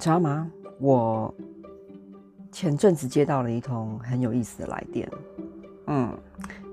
[0.00, 0.50] 你知道吗？
[0.78, 1.34] 我
[2.50, 5.06] 前阵子接到了一通很有意思的来电，
[5.88, 6.18] 嗯，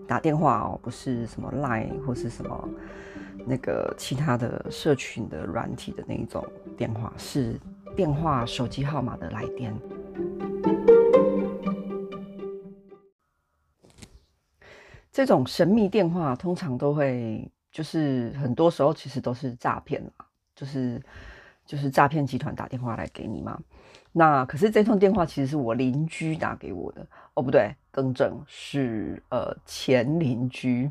[0.07, 2.69] 打电话哦，不是什么 Line 或是什么
[3.45, 6.41] 那个其他的社群的软体的那一种
[6.77, 7.59] 电话，是
[7.97, 9.77] 电话手机号码的来电。
[15.11, 20.25] 这种神秘电话通常都会，就是很多时候其实都是诈骗嘛，
[20.55, 21.03] 就是。
[21.67, 23.59] 就是诈骗集团打电话来给你嘛，
[24.13, 30.89] 那可是这通电话其实是我邻居打给我的哦，不对，更正是呃前邻居。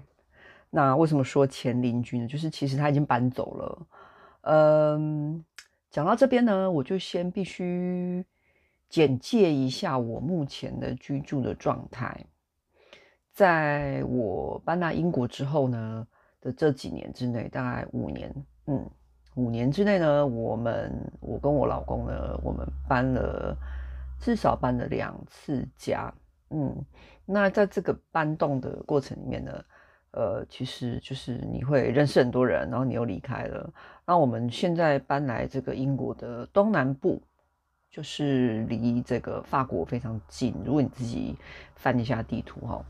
[0.68, 2.28] 那为什么说前邻居呢？
[2.28, 3.86] 就是其实他已经搬走了。
[4.42, 5.42] 嗯，
[5.90, 8.22] 讲到这边呢，我就先必须
[8.90, 12.26] 简介一下我目前的居住的状态。
[13.32, 16.06] 在我搬到英国之后呢
[16.40, 18.30] 的这几年之内，大概五年，
[18.66, 18.86] 嗯。
[19.36, 23.54] 五年之内呢，我们我跟我老公呢，我们搬了
[24.18, 26.12] 至少搬了两次家，
[26.48, 26.74] 嗯，
[27.26, 29.64] 那在这个搬动的过程里面呢，
[30.12, 33.70] 呃，其实就是你会认识很多人，然后你又离开了。
[34.06, 37.20] 那我们现在搬来这个英国的东南部，
[37.90, 40.54] 就是离这个法国非常近。
[40.64, 41.36] 如果你自己
[41.74, 42.82] 翻一下地图哈，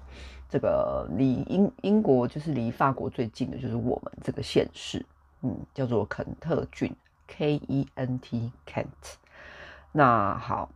[0.48, 5.04] 这个离英英国就是离法国最近的就是我们这个县市。
[5.46, 6.92] 嗯，叫做肯特郡
[7.28, 9.14] ，K-E-N-T Kent。
[9.92, 10.68] 那好，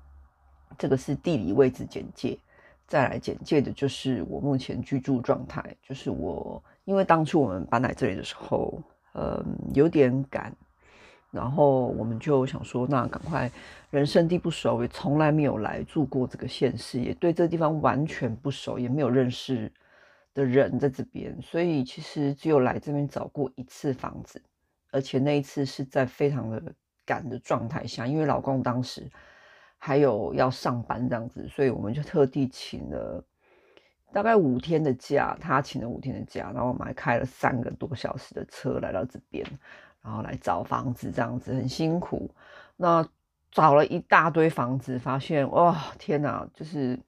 [0.78, 2.38] 这个是地理位置简介。
[2.86, 8.80] 再来简介的就是我目前居住状态，就是我因为当初我们搬来这里的时候，
[9.14, 10.52] 嗯，有点赶，
[11.30, 13.50] 然后我们就想说，那赶快，
[13.90, 19.72] 人生地不熟，也从来没有来住过这个县市，也对这地方完全不熟，也没有认识
[20.34, 24.42] 的人在这边，所以其实只有来这边找过一次房子。
[24.90, 26.62] 而且那一次是在非常的
[27.04, 29.08] 赶的状态下，因为老公当时
[29.78, 33.24] 还有要上班这样子，所以我们就特地请了
[34.12, 39.46] 大概五天的假，他请了五天的假，然后我们还开了三个多小时的车来到这边，
[40.02, 42.30] 然后来找房子这样子很辛苦。
[42.76, 43.06] 那
[43.50, 46.98] 找了一大堆房子，发现哇天哪，就是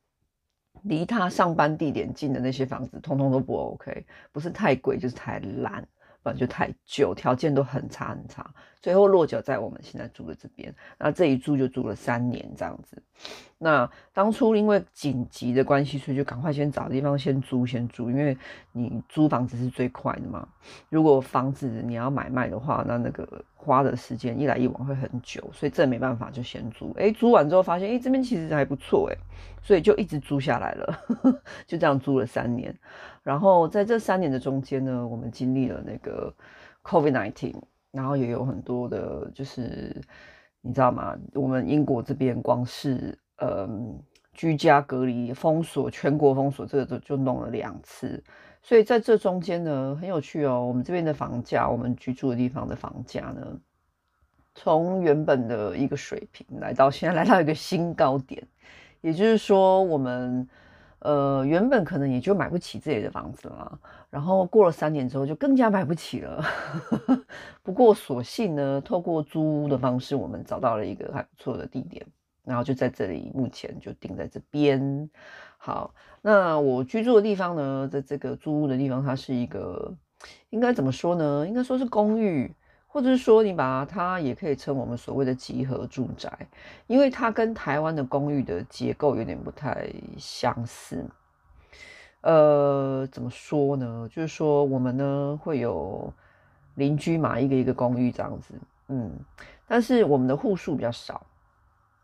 [0.82, 5.86] 离他上班地点近的那些房子，通通都不 OK，不是太贵就是太烂。
[6.22, 10.74] 本来就太久，条件都很差很差，最后落脚在我们现在住的这边。
[10.98, 13.02] 那这一住就住了三年这样子。
[13.56, 18.36] 那当初因为紧急的关系，所以就赶快先找地方先租先住，因为
[18.72, 20.46] 你租房子是最快的嘛。
[20.88, 26.92] 如果房子你要买卖的话，那那个花的时间一来一往会很久，所以这没办法就先租。
[26.98, 29.16] 哎，租完之后发现，哎，这边其实还不错，哎，
[29.62, 30.98] 所以就一直租下来了，
[31.64, 32.76] 就这样租了三年。
[33.22, 36.34] 然后在这三年的中间呢，我们经历了那个
[36.82, 37.54] COVID-19，
[37.92, 39.94] 然后也有很多的，就是
[40.60, 41.16] 你知道吗？
[41.34, 43.96] 我们英国这边光是嗯
[44.32, 48.20] 居家隔离、封锁、全国封锁，这个就就弄了两次。
[48.62, 50.66] 所以在这中间呢，很有趣哦。
[50.66, 53.46] 我们这边的房价，我们居住的地方的房价呢，
[54.54, 58.42] 从原本的一个水平来到现在来到一个新高点，
[59.00, 60.48] 也就是说我们。
[61.04, 66.44] 呃，原本可能也就买不起自己的房子了，然后过了三年之后就更加买不起了。
[67.62, 72.06] 不过所幸呢，透过租屋的方式，我们找到了一个还不错的地点，
[72.44, 75.10] 然后就在这里，目前就定在这边。
[75.58, 79.92] 好，那我居住的地方呢，在这个租屋的地方，它是一个
[80.50, 81.44] 应该怎么说呢？
[81.48, 82.54] 应该说是公寓。
[82.92, 86.30] 或者是说，你把它也可以称我们所谓的集合住宅，
[86.86, 91.02] 因为它跟台湾的公寓的结构有点不太相似。
[92.20, 94.06] 呃，怎么说呢？
[94.12, 96.12] 就是说，我们呢会有
[96.74, 98.52] 邻居嘛，一个一个公寓这样子，
[98.88, 99.10] 嗯，
[99.66, 101.24] 但是我们的户数比较少，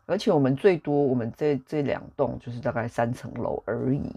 [0.07, 4.11] 而且我们最多我们这这两栋就是大概三层楼而已，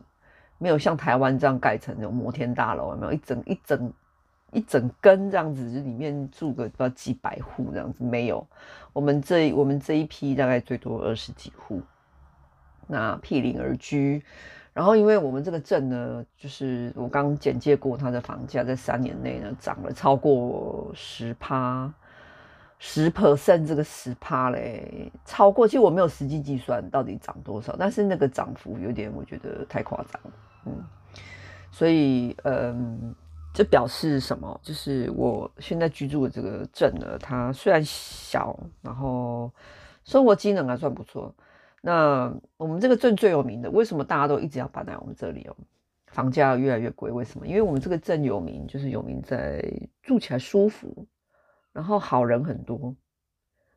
[0.56, 3.92] 没有像台湾这样盖成那种摩天大楼，有没有一整一整。
[4.52, 8.46] 一整根这样子，就里面住个不知道几百户这样子，没有。
[8.92, 11.80] 我们这我们这一批大概最多二十几户，
[12.86, 14.22] 那毗邻而居。
[14.74, 21.90] 然后因为我们这个镇呢，就是我刚简介过，它的房价在三年内呢涨了超过十趴，
[22.78, 25.66] 十 percent 这个十趴嘞，超过。
[25.66, 30.20] 其实我没有实际计算到底涨多少，但是那个涨幅有点，我觉得太夸张。
[30.66, 30.84] 嗯，
[31.70, 33.14] 所以嗯。
[33.54, 34.58] 这表示什么？
[34.62, 39.52] 就是我现在居住的这个镇呢，它虽然小，然后
[40.04, 41.34] 生活机能还算不错。
[41.82, 45.56] 那我们这个镇最有名的，为什么大家都一直要搬来我们这里哦？
[46.06, 47.46] 房价越来越贵，为什么？
[47.46, 49.62] 因为我们这个镇有名，就是有名在
[50.02, 51.06] 住起来舒服，
[51.72, 52.94] 然后好人很多。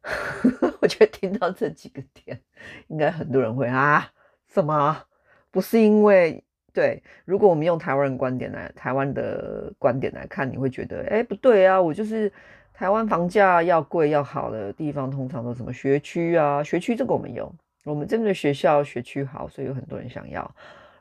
[0.82, 2.40] 我觉得听到这几个点，
[2.88, 4.12] 应该很多人会啊，
[4.48, 5.04] 什么？
[5.50, 6.44] 不是因为
[6.76, 7.02] 对？
[7.24, 12.32] 如果我们用台湾人观点来，台湾的观点来看，你会觉得，哎，不对啊，我就是
[12.74, 16.62] 台湾房价要贵要好的地方，通常都什么学区啊？
[16.62, 17.50] 学区这个我们有，
[17.86, 20.50] 我们这边的学校学区好，所以有很多人想要。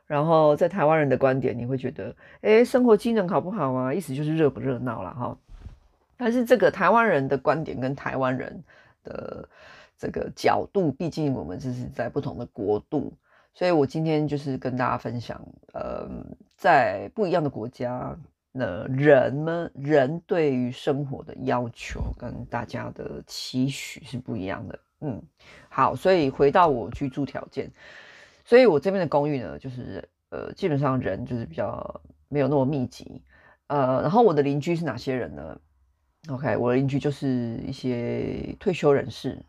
[0.07, 3.93] 然后在台湾人的观点，你会觉得，哎，生活机能好不好啊？
[3.93, 5.37] 意思就是热不热闹了哈。
[6.17, 8.63] 但是这个台湾人的观点跟台湾人
[9.03, 9.49] 的
[9.97, 13.11] 这个角度，毕竟我们这是在不同的国度，
[13.55, 15.41] 所以我今天就是跟大家分享，
[15.73, 16.07] 呃，
[16.57, 18.15] 在不一样的国家，
[18.51, 24.79] 那人们人对于生活的要求跟大家的期许是不一样的。
[24.99, 25.23] 嗯，
[25.69, 27.71] 好，所以回到我居住条件。
[28.43, 33.23] 所以我这边的公寓呢，就是呃，基本上人就是比较没有那么密集，
[33.67, 35.57] 呃，然后我的邻居是哪些人呢
[36.27, 39.41] ？OK，我的邻居就是一些退休人士，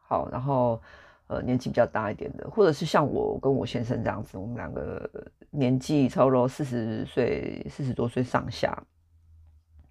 [0.00, 0.82] 好，然后
[1.26, 5.10] 呃年纪比较大一点的，或者是像我跟我先生这样子，我们两个
[5.50, 8.76] 年纪差不多四十岁、四十多岁上下，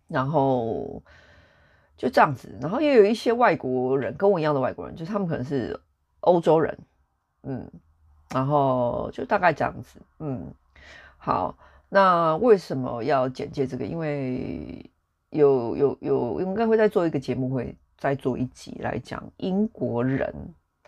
[0.07, 1.01] 然后
[1.97, 5.79] 就这样子，然后也有一些外国人跟我一样的外国人，就是他们可能是
[6.19, 6.77] 欧洲人，
[7.43, 7.69] 嗯。
[8.33, 10.53] 然后就大概这样子，嗯，
[11.17, 11.57] 好，
[11.89, 13.85] 那为什么要简介这个？
[13.85, 14.89] 因为
[15.31, 20.33] 有有有，应该会再做一个节目，会再做一集来讲英国人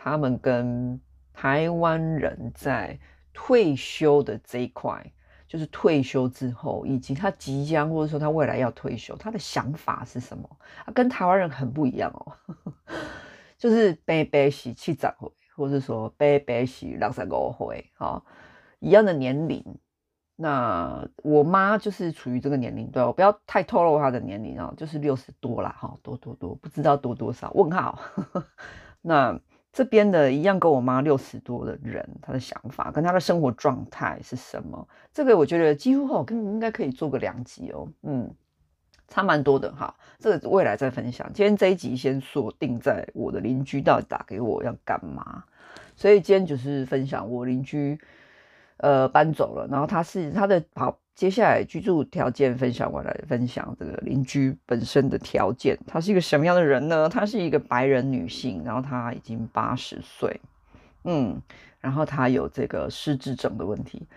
[0.03, 0.99] 他们跟
[1.31, 2.99] 台湾人在
[3.31, 5.01] 退休的这一块，
[5.47, 10.49] 就是退休之后，以及他即将或者说他未来要退休，他的想法是什么？
[10.83, 12.33] 啊，跟台湾人很不一样哦，
[13.57, 15.31] 就是白白喜气长会。
[15.55, 18.23] 或是说伯伯是六十五岁，哈，
[18.79, 19.63] 一样的年龄。
[20.35, 27.51] 那我妈就是处于这个年龄段，我不要太透露她的年龄啊，就是六十多啦，哈，多多多，不知道多多少？
[27.53, 27.99] 问号。
[29.05, 29.39] 那
[29.73, 34.87] 这边的一样跟我妈六十多的人，他的想法跟他的生活状态是什么？
[35.11, 38.33] 这个我觉得几乎哈，跟应该可以做个两集哦，嗯。
[39.09, 41.29] 差蛮多的哈，这个未来再分享。
[41.33, 45.43] 今天这一集先锁定在我的邻居到底打给我要干嘛，
[45.95, 47.99] 所以今天就是分享我邻居
[48.77, 57.07] 呃搬走了，然后他是他的好，接下来居住条件分享完来分享这个邻居本身的条件，他是一个什么样的人呢？
[57.09, 60.41] 他是一个白人女性，然后他已经八十岁，
[61.03, 61.41] 嗯，
[61.79, 64.07] 然后他有这个失智症的问题，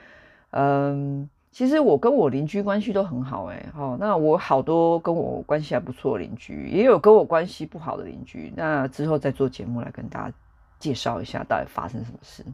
[0.50, 1.28] 嗯。
[1.52, 8.52] 其实我跟我邻居关系都很好哎，好，那我好多跟我关系还不错的邻居，也有跟我关系不好的邻居。
[8.54, 10.36] 那之后再做节目来跟大家
[10.78, 12.44] 介绍一下到底发生什么事。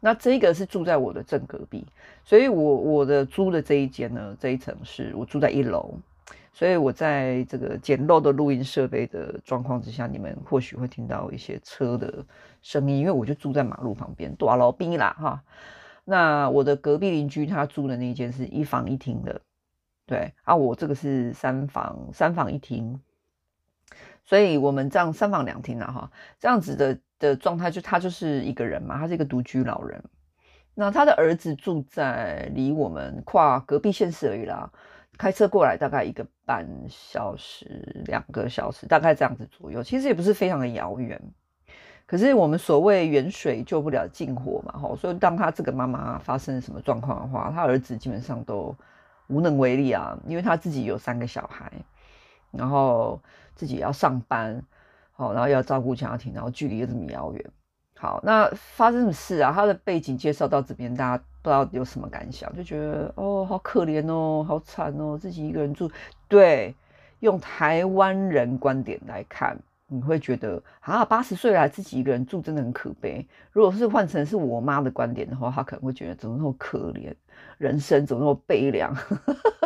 [0.00, 1.86] 那这个是住在我的正隔壁，
[2.24, 5.94] 所以我我的租的这一间呢，这一层是我住在一楼，
[6.52, 12.24] 所以我在这个简陋的录音设备的状况之下，你们或许会听到一些车的
[12.62, 15.42] 声音，因为我就住在马路旁边，大路边啦哈。
[16.04, 19.40] 那我的隔壁邻居他住的那间是一房一厅的，
[20.06, 23.00] 对啊，我这个是三房三房一厅，
[24.24, 30.02] 所以我们这样三房两厅了哈，这样子的的状态就他就是一个人嘛，他是一个独居老人。
[30.74, 34.68] 那他的儿子住在离我们跨隔壁县市而已啦，
[35.18, 41.20] 开车过来大概一个半小时两个小时，大概这样子左右，其实也不是非常的遥远。
[42.06, 48.74] 可是我们所谓远水救不了近火嘛，吼，所以当他这个妈妈发生什么状况的话，他儿子基本上都
[49.28, 51.70] 无能为力啊，因为他自己有三个小孩，
[52.50, 53.20] 然后
[53.54, 54.60] 自己要上班，
[55.20, 57.44] 好，然后要照顾家庭，然后距离又这么遥远，
[57.94, 59.52] 好，那发生什么事啊？
[59.54, 62.50] 他的背景介绍到这边，大家不知道有什么感想？
[62.56, 65.90] 就觉得哦，好可怜哦，好惨哦，自己一个人住。
[66.26, 66.74] 对，
[67.18, 69.54] 用台湾人观点来看。
[69.92, 73.26] 你会觉得啊，八十岁了自己一个人住真的很可悲。
[73.52, 77.12] 如果是换成是我妈的观点的话，她可能会觉得怎么那么可怜，
[77.58, 78.96] 人生怎么那么悲凉？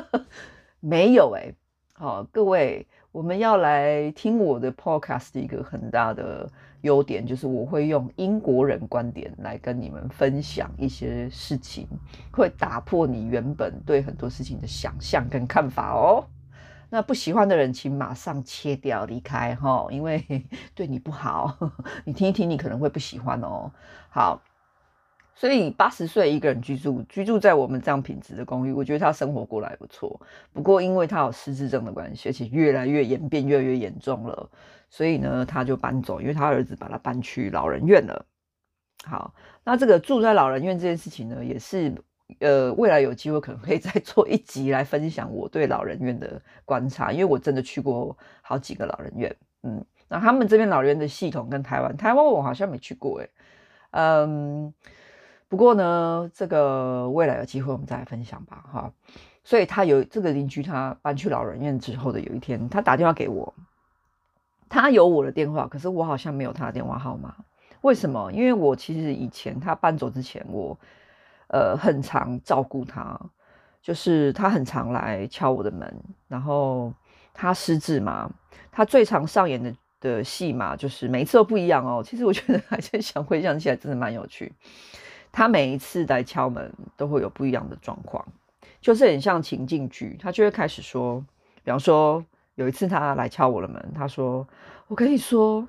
[0.81, 1.55] 没有哎、
[1.93, 11.87] 好，各位，我们要来听我的 podcast 一个很大的优点就是我会用英国人观点来跟你们分享一些事情，
[12.33, 16.25] 会打破你原本对很多事情的想象跟看法哦。
[16.91, 20.45] 那不喜欢的人，请马上切掉离开哈，因为
[20.75, 21.57] 对你不好。
[22.05, 23.71] 你听一听，你可能会不喜欢哦。
[24.11, 24.43] 好，
[25.35, 30.21] 所以八十岁一个人居住，居住在我们这样品质的公寓，我觉得他生活过来不错。
[30.53, 34.49] 不过因为他有失智症的关系，而且越来越演变，越来越严重了，
[34.89, 38.25] 所以呢，他就搬走，因为他儿子把他搬去老人院了。
[39.05, 41.93] 好，那这个住在老人院这件事情呢，也是。
[42.41, 53.29] 呃，未来有机会可能可以再 做一集来分享我对老人院的观察，因为我真的去过好几个老人院，嗯，那他们这边老人院的系统跟台湾，台湾我好像没去过诶。
[53.91, 54.73] 嗯，
[55.55, 58.93] 不过呢，这个未来有机会我们再来分享吧，哈。
[59.45, 63.55] 所以他有这个邻居，他搬去老人院之后的有一天，他打电话给我，
[64.69, 67.33] 他有我的电话，可是我好像没有他的电话号码。
[67.83, 68.33] 为什么？
[68.33, 70.77] 因为我其实以前他搬走之前，我
[71.47, 73.17] 呃很常照顾他，
[73.81, 76.93] 就是他很常来敲我的门，然后
[77.33, 78.29] 他失智嘛，
[78.73, 79.73] 他最常上演的。
[80.01, 82.03] 的戏码就是每一次都不一样哦。
[82.05, 84.53] 其实我觉得还是想回想起来，真的蛮有趣。
[85.37, 88.25] 他每一次来敲门都会有不一样的状况，
[88.81, 90.17] 就是很像情境剧。
[90.21, 91.21] 他就会开始说，
[91.65, 92.25] 比方说
[92.55, 94.47] 有一次他来敲我的门，他说
[94.87, 95.67] ：“我跟你说，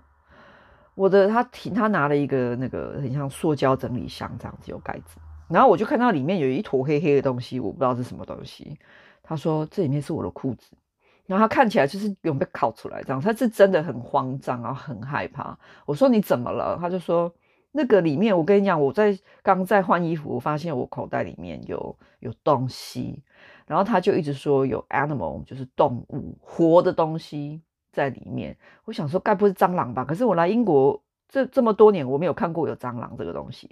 [0.94, 5.18] 我的他提他拿了一个那个很像塑胶整理箱这样子有盖子，
[5.50, 8.78] 然后我就看到里面有一坨黑黑的东西，我不知道是什么东西。
[9.24, 10.78] 他说这里面是我的裤子。”
[11.26, 15.58] 然后他看起来就是有被烤出来这样，他是真的很慌张，然后很害怕。
[15.88, 16.78] 我说你怎么了？
[16.80, 17.34] 他就说
[17.78, 23.22] 那个里面，我跟你讲，我在刚在换衣服，我发现我口袋里面有有东西。
[23.68, 28.56] 然后他就一直说有 animal，就是动物活的东西在里面。
[28.86, 30.06] 我想说该不是蟑螂吧？
[30.06, 33.70] 可是我来英国这这么多年，我没有看过有蟑螂这个东西。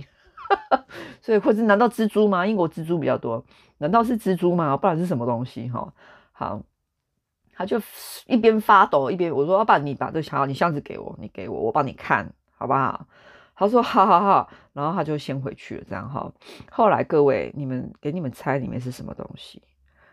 [1.21, 2.45] 所以或者难道蜘蛛吗？
[2.45, 3.45] 英国蜘蛛比较多，
[3.77, 4.75] 难道是蜘蛛吗？
[4.75, 5.69] 不然是什么东西？
[5.69, 5.93] 哈，
[6.33, 6.61] 好。
[7.55, 7.79] 他就
[8.25, 13.05] 一边发抖一边我说：“老板，你把这箱你箱子给我，你给我，我帮你看好不好？”
[13.55, 16.31] 他说：“好好好。”然后他就先回去了，这样哈。
[16.71, 19.61] 后来各位，你们给你们猜里面是什么东西？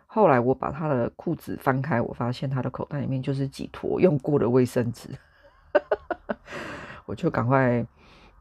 [0.06, 5.08] 后来我把他的裤子翻开，我发现他的口袋里面就是几坨用过的卫生纸，
[7.06, 7.84] 我就赶快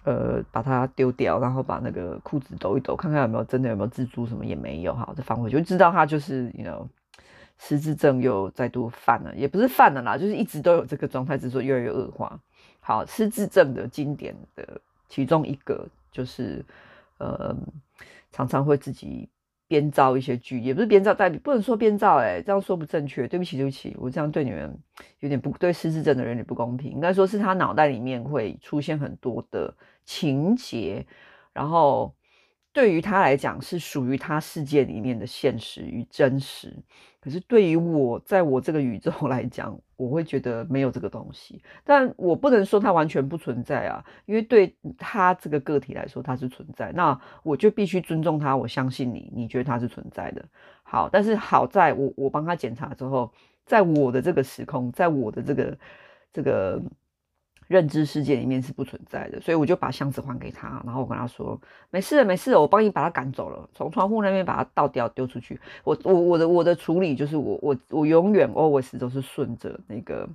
[0.03, 6.88] 呃把它丢掉，然后把那个裤子抖一抖，看看有没有真的有没有蜘蛛什么也没有，哈，再放回去，就知道他就是，you know。
[7.62, 12.39] 失智症又再度犯了，也不是犯了啦，就是一直都有这个状态，只是说越来越恶化。
[12.79, 14.79] 好，失智症的经典的
[15.10, 16.63] 其中一个就是，
[17.18, 17.54] 呃，
[18.32, 19.28] 常常会自己
[19.68, 24.80] 编造一些剧，也不是编造代，不能说编造，哎，这样说不正确，对不起，对不起，我这样对你们
[25.20, 29.75] 有点不对，失智症的人有点不公平，应该说是他脑袋里面会出现很多的
[30.06, 31.06] 情节，
[31.51, 32.16] 然后。
[32.72, 36.72] 对于他来讲是属于他世界里面的现实与真实，
[37.20, 41.62] 可是对于我，在我这个宇宙来讲，我会觉得没有这个东西。
[41.84, 46.91] 但我不能说它完全不存在啊，因为对他这个个体来说，它是存在。
[46.94, 50.44] 那我就必须尊重他，我相信你，你觉得它是存在的。
[50.84, 53.32] 好，但是好在我我帮他检查之后，
[53.65, 55.77] 在我的这个时空，在我的这个
[56.34, 56.82] 这个。
[57.69, 61.55] 认知世界里面是不存在的，所以我就把箱子还给他，然后我跟他说
[61.91, 65.59] ：“没事了，没事了，我帮你把他赶走了，从窗户那边把他倒掉丢出去。
[65.83, 70.27] 我我我的我的处理就是我我我永远 always 都是顺着那个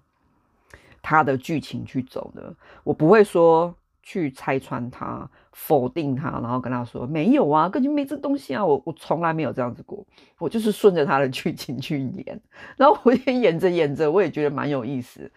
[1.03, 3.75] 他的剧情去走的，我不会说
[4.05, 10.07] 去拆穿他、否定他，然后跟他说没有啊，根本没这东西啊，我我从来没有这样子过，
[10.39, 12.41] 我就是顺着他的剧情去演，
[12.79, 15.29] 然后我也演着演着，我也觉得蛮有意思。”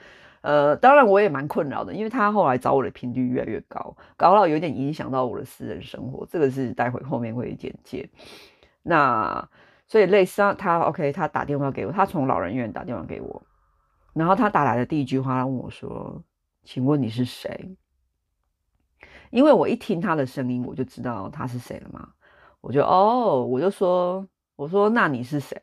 [0.42, 6.26] 呃，当然我也蛮困扰的，因为他后来找我的频率越来越高，高到有点影响到我的私人生活。
[6.26, 8.10] 这个是待会后面会简介。
[8.84, 9.50] 那
[9.88, 13.42] 所以类似，他 OK，他打电话给我，他从老人院打电话给我，
[14.14, 16.24] 然后他打来的第一句话，他问我说
[16.64, 17.76] ：“请问你是谁？”
[19.32, 22.10] 因为我一听他的声音，我就知道他是谁了嘛。
[22.62, 24.26] 我就哦，我就说，
[24.56, 25.62] 我说那你是谁？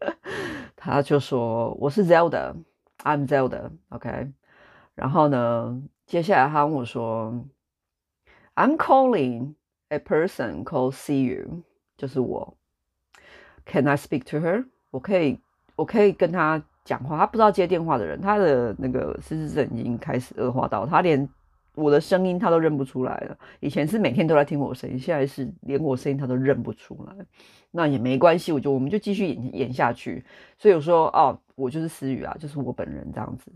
[0.74, 2.54] 他就说我是 Zelda。
[3.02, 4.32] I'm Zelda，OK，
[4.94, 7.32] 然后呢，接下来他跟我说
[8.54, 9.54] ，I'm calling
[9.88, 11.62] a person called Siyu，
[11.96, 12.56] 就是我
[13.64, 14.66] ，Can I speak to her？
[14.90, 15.40] 我可以，
[15.76, 17.18] 我可以跟他讲话。
[17.18, 21.28] 他不知道接电话的人，他的那个失智症已经开始恶化到他连
[21.74, 23.36] 我的声音他都认不出来了。
[23.60, 27.14] 以前是每天都在听我声音，现在是连我声音他都认不出来。
[27.70, 30.24] 那也没关系，我就我们就继续演演下去。
[30.58, 31.38] 所以我说哦。
[31.56, 33.52] 我就是思雨啊，就是我本人这样子。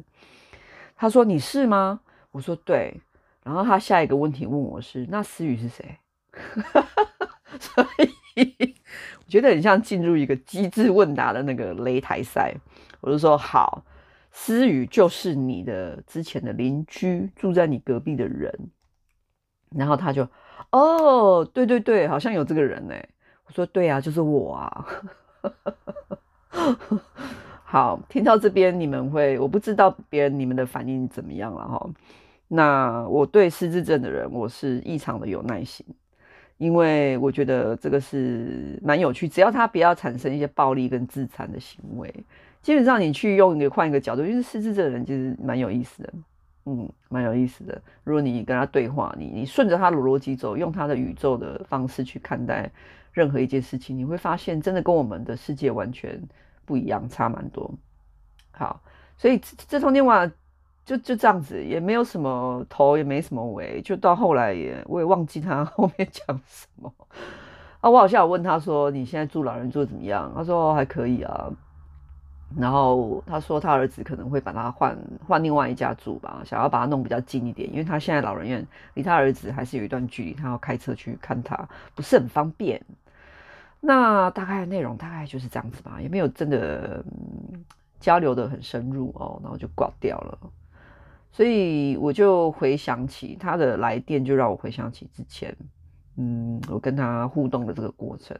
[0.94, 2.00] 他说，你是吗？
[2.33, 3.00] 我说对。
[3.42, 5.97] 然后他下一个问题问我是，那思雨是谁？
[7.59, 7.83] 所
[8.37, 8.75] 以
[9.21, 12.54] 我觉得很像进入一个机智问答的那个擂台赛。
[13.00, 13.83] 我就说好，
[14.37, 18.53] 思雨就是你的之前的邻居，住在你隔壁的人。
[19.71, 20.29] 然后他就
[20.71, 22.95] 哦，对对对，好像有这个人呢。
[23.47, 24.87] 我说对啊，就是我啊。
[27.64, 31.91] 好，听到这边你们会，我不知道别人你们的反应怎么样了哈。
[32.49, 35.85] 那我对失智症的人，我是异常的有耐心，
[36.59, 42.12] 因为我觉得这个是蛮有趣，只要他不要产生一些暴力跟自残的行为，
[42.64, 46.12] 基本上你去用一个换一个角度，就是狮子这个人其实蛮有意思的，
[46.64, 47.78] 嗯，蛮有意思的。
[48.04, 52.71] 如果你跟他对话，你你顺着他的逻辑走，用他的宇宙的方式去看待
[53.12, 56.18] 任何一件事情，你会发现真的跟我们的世界完全
[56.64, 57.71] 不一样，差蛮多。
[58.50, 58.80] 好，
[59.18, 60.26] 所以这通电话
[60.87, 66.90] 就就这样子，也没有什么头，也没什么尾，就到后来也我也忘记他后面讲什么。
[67.80, 71.52] 啊，我好像有问他说：“你现在住老人住怎么样？”他说：“还可以啊。”
[72.57, 74.97] 然后他说他儿子可能会把他换
[75.27, 82.81] 换另外一家住吧，想要把他弄比较近一点，因为他现在老人院离他儿子还是有一段距离，他要开车去看他，不是很方便。
[83.81, 87.65] 那大概内容大概就是这样子吧，也没有真的、嗯、
[88.01, 90.39] 交流的很深入哦，然后就挂掉了。
[91.33, 95.55] 所以我就回想起他的来电，就让我回想起之前。
[96.17, 98.39] 嗯，我跟他互动的这个过程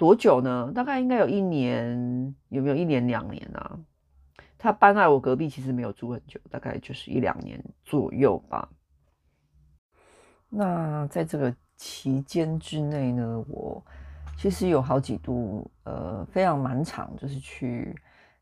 [0.00, 0.72] 多久呢？
[0.74, 3.78] 大概应该有一年，有没有一年两年啊？
[4.56, 8.66] 他搬来我隔壁，其实没有住很久，大概就是一两年左右吧。
[10.48, 13.84] 那在这个期间之内呢，我
[14.38, 17.94] 其实有好几度，呃，非常蛮长，就是去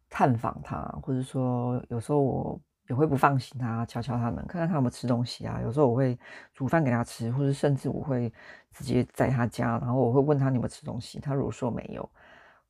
[0.09, 2.61] 探访他，或者说有时候我。
[2.89, 5.61] 也会不放心他，敲敲他们，看看他有没有吃东西啊。
[5.63, 6.19] 有时候我会
[6.55, 8.33] 煮饭给他吃，或者甚至我会
[8.71, 11.21] 直接在他家，然后我会问他你有没有吃东西。
[11.21, 12.11] 他如果说没有，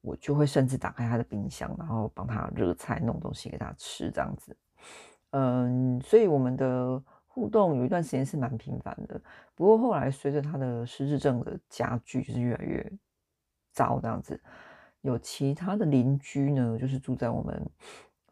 [0.01, 4.57] 我就会甚至打开他的冰箱，然后帮他热菜、弄东西给他吃，这样子。
[5.31, 9.21] 嗯，所以我们的互动有一段时间是蛮频繁的。
[9.55, 12.93] 不过后来随着他的失智症的加剧，就是越来越
[13.73, 14.41] 糟这样子。
[15.03, 17.71] 有其他的邻居呢，就是住在我们。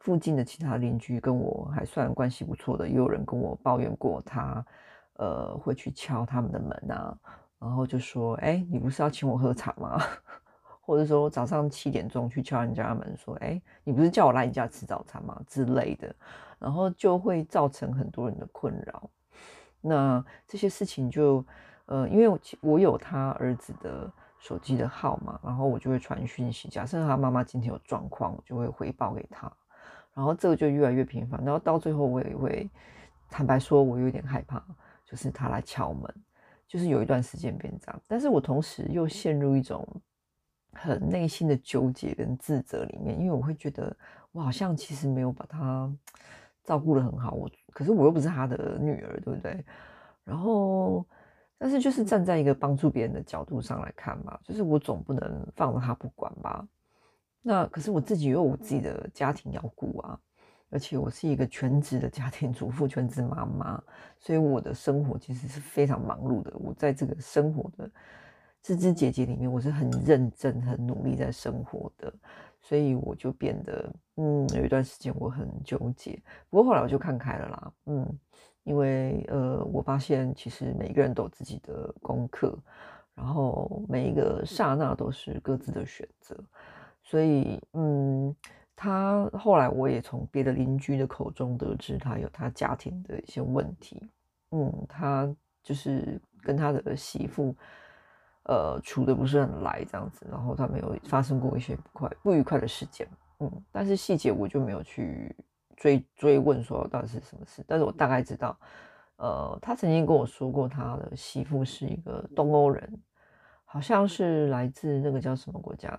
[0.07, 4.65] 附近的其他邻居跟我还算关系不错的，也有人跟我抱怨过他，
[5.15, 7.19] 呃，会去敲他们的门啊，
[7.59, 10.01] 然后就说：“哎、你不是要请我喝茶吗？”
[10.81, 16.15] 或者说早上七点钟去敲人家门，说：“哎、你不是叫我来你家吃早餐吗？”之类的，
[16.61, 19.11] 然后就会造成很多人的困扰。
[19.81, 21.45] 那这些事情就，
[21.87, 26.69] 呃，因为我我有他儿子的手机的号码，然后我就会传讯息。
[26.69, 29.53] 假设他妈妈今天有状况，我就会回报给他。
[30.17, 32.69] 然后这个就越来越频繁，然后到最后我也会
[33.29, 34.65] 坦白说，我有点害怕，
[35.05, 36.03] 就是他来敲门，
[36.67, 39.87] 就是有一段时间变这样，但是我同时又陷入一种
[40.73, 43.95] 很内心的纠结跟自责里面，因为我会觉得
[44.33, 45.95] 我好像其实没有把他
[46.65, 49.63] 照顾得很好，我可是我又不是他的女儿，对不对？
[50.25, 51.07] 然后，
[51.59, 56.67] 但是就是站在一个帮助别人的角度上来看吧，就是我总不能放着他不管吧。
[57.49, 60.19] 那可是我自己有我自己的家庭要顾啊，
[60.69, 63.81] 而且我是一个全职的家庭主妇、 全职妈妈，
[64.19, 66.53] 所以我的生活其实是非常忙碌的。
[66.57, 67.89] 我在这个生活的
[68.65, 72.13] 枝枝节节里面，我是很认真、很努力在生活的，
[72.61, 76.21] 所以我就变得，嗯，有一段时间我很纠结。
[76.51, 78.19] 不过后来我就看开了啦，嗯，
[78.65, 82.59] 因为呃，我发现其实每个人都有自己的功课，
[83.15, 86.37] 然后每一个刹那都是各自的选择。
[87.09, 88.35] 所以，嗯，
[88.75, 94.03] 他后来我也从别的邻居的口中得知，他有他家庭的一些问题。
[94.51, 97.55] 嗯，他就是跟他的媳妇，
[98.43, 103.07] 呃，处的不是很来这样子，然后他们有发生过一些不快、不愉快的事件。
[103.39, 105.33] 嗯，但是细节我就没有去
[105.77, 108.59] 追追问说到底是什么事，但是我大概知道，
[109.19, 113.01] 呃，他曾经跟我说过，他的媳妇是一个东欧人，
[113.65, 115.97] 好像是来自那个叫什么国家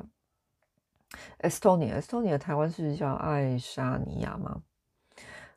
[1.40, 4.62] ？Estonia，Estonia，台湾是叫爱沙尼亚吗？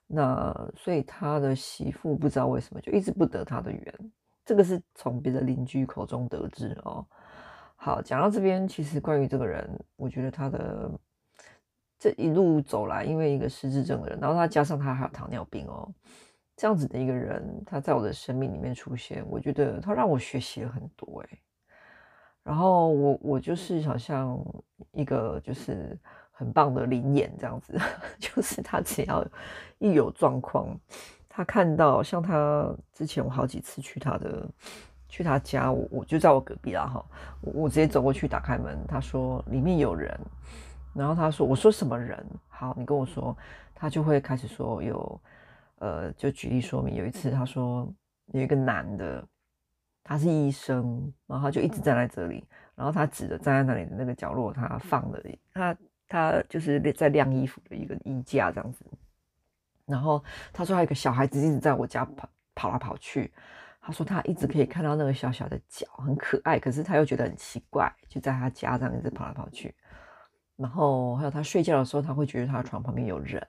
[0.07, 4.13] 那所以他的媳妇不知道为什么就一直不得他的缘，
[4.45, 7.07] 这个是从别的邻居口中得知哦。
[7.77, 10.91] 好，讲到这边，其实关于这个人，我觉得他的
[11.99, 15.89] 这一路走来，因为一个失智症的人，然后他加上他还有糖尿病哦，
[16.57, 21.39] 这样子的一个人，他在我的生命里面出现，我觉得他让我学习了很多诶。
[22.51, 24.37] 然后我我就是好像
[24.91, 25.97] 一个就是
[26.33, 27.79] 很棒的灵眼这样子，
[28.19, 29.25] 就是他只要
[29.79, 30.77] 一有状况，
[31.29, 34.49] 他看到像他之前我好几次去他的
[35.09, 37.07] 去他家，我我就在我隔壁啦哈，
[37.41, 40.19] 我我直接走过去打开门，他说里面有人，
[40.93, 42.27] 然后他说我说什么人？
[42.49, 43.37] 好，你跟我说，
[43.77, 45.21] 他就会开始说有
[45.79, 47.89] 呃，就举例说明，有一次他说
[48.33, 49.25] 有一个男的。
[50.03, 55.21] 他是医生，然后他就一直站在这里，然后他指着站在那里的那个角落，他放了
[55.53, 55.77] 他
[56.09, 58.85] 他就是在晾衣服的一个衣架这样子。
[59.87, 63.33] 然后他说还有一个小孩子一直在我家跑跑来跑去，
[63.81, 69.75] 他说他一直可以看到那个小小的脚很可爱，可是他又觉得很奇怪，就在他家这样一直跑来跑去。
[70.57, 73.47] 然后还有他睡觉的时候，他会觉得他的床旁边有人。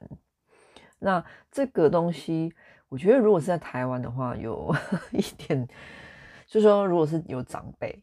[0.97, 2.53] 那这个东西，
[2.87, 4.73] 我觉得如果是在台湾的话，有
[5.11, 5.67] 一点，
[6.51, 7.97] 就是说，如果是有长辈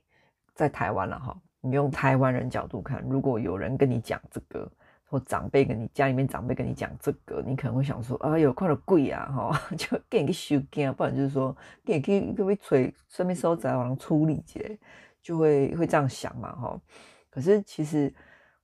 [0.54, 4.66] 在台湾了哈，你用台湾人角度看，如果有人跟你讲这个，
[5.04, 14.78] 或长辈跟你家里面长辈跟你讲这个，你可能会想说，啊，有看到贵啊，哈， 就给你个修件，不然就是说，给你去各位吹顺便收窄往处理起
[15.20, 16.80] 就会会这样想嘛，哈。
[17.28, 18.11] 可是其实。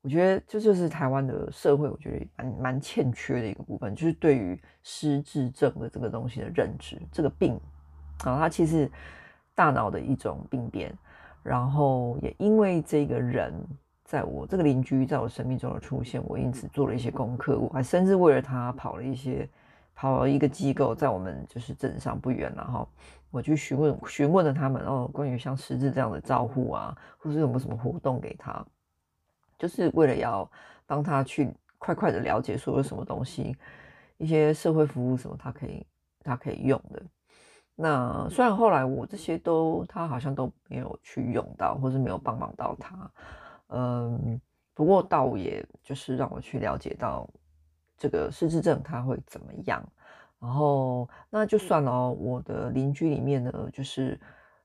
[0.00, 7.00] 我觉得这就是台湾的社会，我觉得蛮蛮欠缺的一个部分，就是对于失智症的这个东西的认知。
[7.10, 7.58] 这个病
[8.18, 8.86] 啊，它其实
[9.54, 10.96] 大脑的一种病变。
[11.42, 13.52] 然后也因为这个人，
[14.02, 19.46] 在我这个邻居在我生命中的出现，我因此做了一些功课，我还甚至为了他跑了一些，
[19.94, 22.88] 跑了一个机构，在我们就是镇上不远，然后
[23.30, 28.64] 我去询问询问了他们哦，关于像失智这样的照护啊，或是有没有什么活动给他。
[29.58, 30.50] 就是为了要
[30.86, 33.54] 帮他去快快的了解说有什么东西，
[34.16, 35.86] 一些社会服务什么他可以
[36.22, 37.02] 他可以用的。
[37.74, 43.10] 那虽然后来我这些都他好像都没有去用到，或是没有帮忙到他，
[43.68, 44.40] 嗯，
[44.74, 47.28] 不过倒也就是让我去了解到
[47.96, 49.84] 这个失智症他会怎么样。
[50.38, 54.20] 然后那就算了，我的邻居里面呢，就是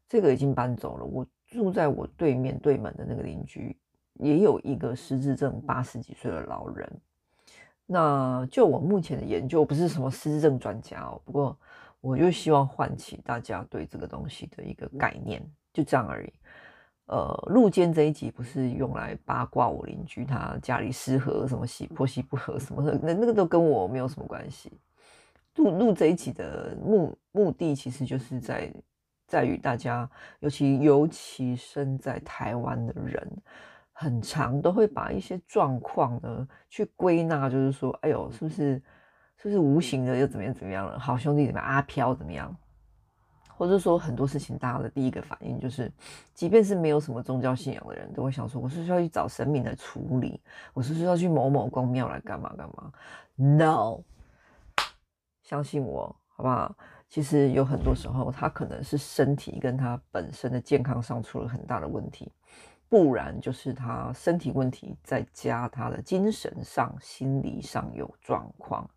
[0.08, 3.78] 这个已经搬走了，我住在我对面对门的那个邻居。
[4.16, 7.02] 也有一个失智症八十几岁的老人，
[7.86, 11.58] 那就我目前的研究不是什么失智症专家哦，不过
[12.02, 15.42] 我就希望唤起大家对这个东西的一个概念，
[15.74, 16.34] 就这样而已。
[17.06, 24.72] 呃，路间这一集不是用来八卦我邻居他家里失和什么喜婆媳不和什么的，那那个都跟我没有什么关系。
[25.56, 28.72] 录录这一集的目目的其实就是在
[29.28, 30.10] 在于大家，
[30.40, 33.28] 尤其尤其身在台湾的人。
[34.02, 38.82] 很常都会把一些状况呢去归纳，就是说，哎呦，是不是
[39.42, 41.00] 是不是无形的又怎么样怎么样了？
[41.00, 41.68] 好兄弟怎么样？
[41.68, 42.54] 阿飘怎么样？
[43.48, 45.92] 或者说很多事情，大家的第一个反应就是，
[46.34, 50.42] 即便是没有什么宗教信仰的人，都会想说，我是不是要去找神明来处理？
[50.74, 52.92] 我是不是要去某某公庙来干嘛干嘛
[53.36, 54.04] ？No，
[55.44, 56.76] 相信我，好不好？
[57.10, 62.32] 其实有很多时候，他可能是身体跟他本身的健康上出了很大的问题。
[62.88, 68.90] 不然就是他身体问题，再加他的精神上、心理上有状况。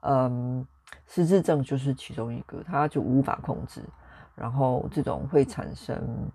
[0.00, 0.66] 嗯，
[1.06, 3.82] 失智症就是其中一个，他就无法控制，
[4.34, 6.30] 然后这种会产生。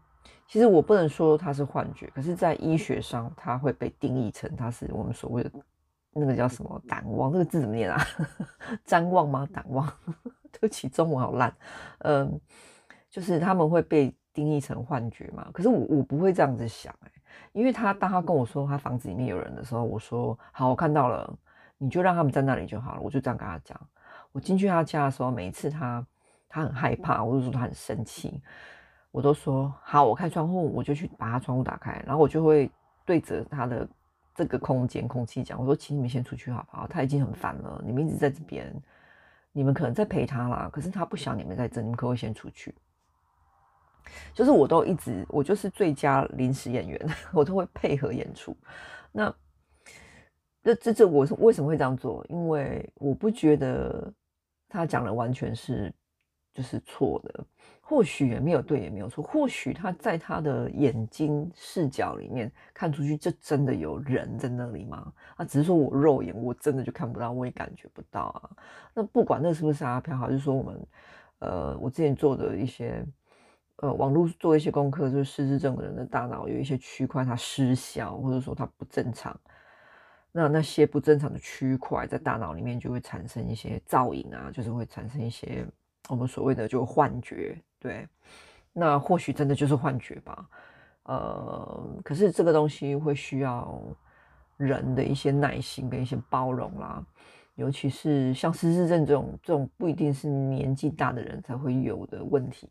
[0.47, 5.51] 其实我不能说他是幻觉，可是，在医学上，他会被定义成他是我们所谓的
[6.13, 7.99] 那个叫什么胆妄，这个字怎么念啊？
[8.85, 9.47] 譫妄吗？
[9.53, 9.91] 胆妄？
[10.51, 11.53] 对不起，中文好烂。
[11.99, 12.39] 嗯，
[13.09, 14.15] 就是他们会被。
[14.35, 15.47] 定义成幻觉嘛？
[15.53, 16.93] 可是我我不会这样子想、
[17.53, 21.33] 因为他当他跟我说他房子里面有人的时候，我说好，我看到了，
[21.77, 23.01] 你就让他们在那里就好了。
[23.01, 23.79] 我就这样跟他讲。
[24.31, 26.05] 我进去他家的时候，每一次他
[26.49, 28.41] 他很害怕，我就说他很生气，
[29.11, 32.69] 我都说好，我开窗户，我就去把他窗户打开，然后我就会
[33.05, 33.87] 对着他的
[34.33, 36.85] 这个空间空气讲，我说请你们先出去好不好？
[36.87, 38.73] 他已经很烦了，你们一直在这边，
[39.53, 42.75] 你们可能在陪他啦，可是他不想你们在这，你们可不可以先出去？
[44.33, 48.55] 就是我都一直，我就是最佳临时演员， 我都会配合演出。
[49.11, 49.33] 那
[50.65, 52.25] 这这这，我是为什么会这样做？
[52.27, 54.11] 因为我不觉得
[54.67, 55.93] 他讲的完全是
[56.51, 57.45] 就是错的，
[57.79, 59.23] 或许也没有对，也没有错。
[59.23, 65.13] 或许他在他的眼睛视角里面看出去，这真的有人在那里吗？
[65.35, 68.49] 啊，只是说我肉眼我真的就看不到，我也感觉不到啊。
[68.95, 70.87] 那不管那是不是阿飘，还是说我们
[71.41, 73.05] 呃，我之前做的一些。
[73.79, 79.37] 呃，网络做一些功课，就是失智症的人的大脑有一些区块它失效，或者说它不正常。
[80.37, 85.65] 那那些不正常的区块在大脑里面就会产生一些噪音啊，就是会产生一些
[86.09, 87.57] 我们所谓的就幻觉。
[87.79, 88.05] 对，
[88.73, 90.49] 那或许真的就是幻觉吧。
[91.03, 93.81] 呃，可是这个东西会需要
[94.57, 97.01] 人的一些耐心跟一些包容啦，
[97.53, 102.69] 尤其是像失智症这种这种不一定是年纪大的人才会有的问题。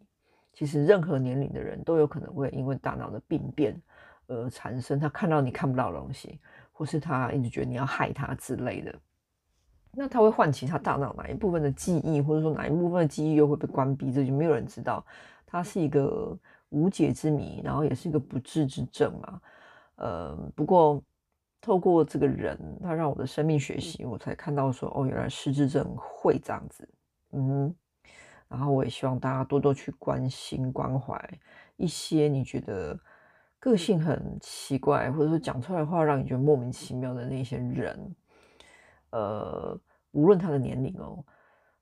[0.53, 3.75] 其实任何年龄的人都有可能会因为大脑的病变
[4.27, 6.39] 而产生，他看到你看不到的东西，
[6.77, 8.95] 或是他一直觉得你要害他之类的，
[9.93, 15.07] 那他会唤起他大脑哪一部分的记忆，或者说哪一部分的记忆又会被关闭，这就没有人知道。
[15.47, 16.37] 它是一个
[16.71, 19.41] 无解之谜，然后也是一个不治之症嘛。
[19.95, 21.01] 呃，不过
[21.61, 26.89] 透过这个人，他让我的生命学习，我才看到说，哦，原来失智症会这样子，
[27.31, 27.75] 嗯。
[28.47, 31.19] 然后我也希望大家多多去关心关怀
[31.77, 32.97] 一些你觉得
[33.65, 38.15] 个性很奇怪，或者说讲出来的话让你觉得莫名其妙的那些人，
[39.09, 41.25] 呃，无论他的年龄哦，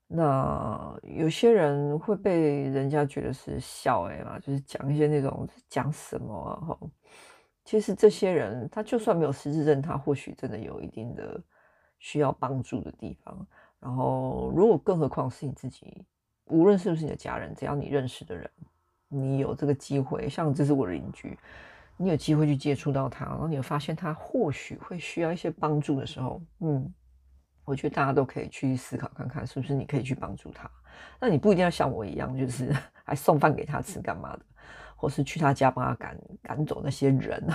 [0.07, 6.79] 那有些人会被人家觉得是笑哎嘛，就是讲一些那种讲什么啊哈。
[7.65, 11.37] 其实这些人他就算没有失智症，他或许真的有一定的
[11.99, 13.45] 需要帮助的地方。
[13.81, 16.05] 然后，如果更何况是你自己，
[16.45, 18.49] 无论是不是你的家人，只要你认识的人，
[19.09, 21.37] 你有这个机会，像这是我的邻居。
[21.97, 26.93] 你有机会去接触到他，然后你会发现他或许会需要一些帮助的时候，嗯，
[27.63, 30.69] 我觉得大家都可以去思考看看，是不是你可以去帮助他。
[31.19, 32.75] 那你不一定要像我一样，就是
[33.05, 34.45] 还送饭给他吃干嘛的，
[34.95, 37.47] 或是去他家帮他赶赶走那些人。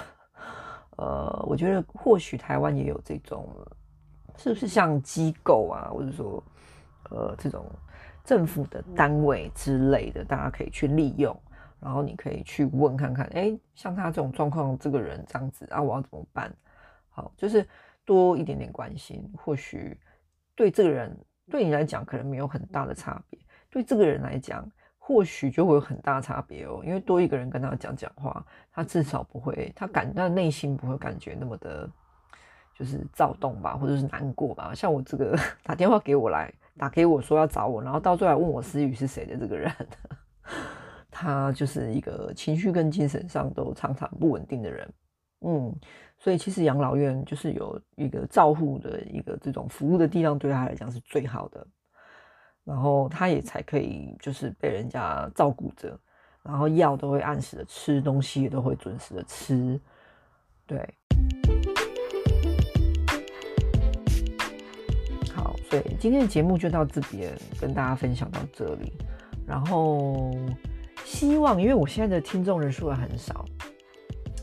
[0.99, 3.49] 呃，我觉得或许台湾也有这种，
[4.37, 6.43] 是不是像机构啊，或者说
[7.11, 7.65] 呃这种
[8.25, 11.39] 政府的单位之类的，大家可以去利用。
[11.81, 16.53] 然后你可以去问看看，哎，像他这种状况，这个人这样子啊，我要怎么办？
[17.11, 17.67] 好，就是
[18.05, 19.99] 多一点点关心，或许
[20.55, 21.17] 对这个人
[21.51, 23.39] 对你来讲可能没有很大的差别，
[23.71, 26.83] 对这个人来讲，或许就会有很大差别哦。
[26.85, 31.89] 因为多一个人跟他讲讲话，他至少不会，他感他内心不会感觉那么的，
[32.75, 34.73] 就是躁动吧，或者是难过吧。
[34.75, 39.73] 像我这个打电话给我来，打给我说要找我，然后到最后问我思雨是谁的这个人。
[41.21, 44.89] 他就是一个情绪跟精神上都常常不稳定的人，
[45.41, 45.75] 嗯，
[46.17, 51.67] 所以其实养老院就是有一个照护的一个这种服务的地方，对他来讲是最好的，
[52.63, 55.99] 然后他也才可以就是被人家照顾着，
[56.45, 59.81] 然后药都会按时的吃，东西也都会准时的吃，
[60.69, 60.79] 对，
[65.35, 68.93] 好，所以今天的节目就到这边，跟大家分享到这里，
[69.45, 70.33] 然后。
[71.09, 73.43] 希望，因为我现在的听众人数还很少，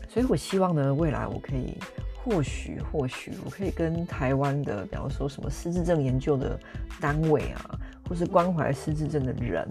[0.08, 1.78] 所以我希望呢，未来我可以，
[2.16, 6.58] 或许，或许我可以跟台湾的，比方说什么失智症研究的
[7.00, 9.66] 单位啊，或是关怀失智症的人，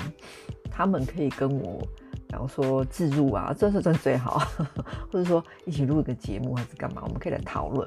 [0.71, 1.85] 他们可以跟我，
[2.27, 4.39] 比方说自入啊，这是真最好，
[5.11, 7.85] 或者说一起录一个节目还是干嘛，我们可以来讨论，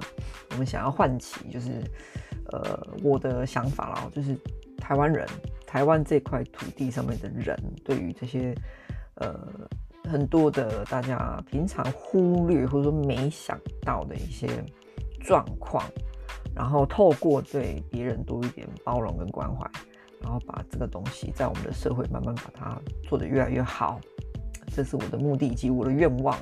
[0.50, 1.82] 我们想要唤起，就是
[2.52, 4.36] 呃我的想法啦，就是
[4.76, 5.26] 台湾人，
[5.66, 8.54] 台湾这块土地上面的人，对于这些。
[9.20, 9.38] 呃，
[10.11, 14.48] 很多的大家平常忽略或者说没想到的一些
[15.20, 15.85] 状况，
[16.54, 19.68] 然后透过对别人多一点包容跟关怀，
[20.20, 22.78] 然后把这个东西在我们的社会慢慢把它
[23.09, 24.00] 做得越来越好，
[24.74, 26.37] 这是我的目的以及我的愿望。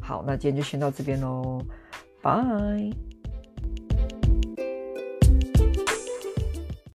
[0.00, 1.60] 好，那今天就先到这边喽，
[2.22, 2.36] 拜。